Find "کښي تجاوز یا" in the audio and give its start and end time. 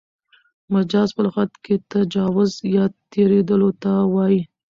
1.63-2.85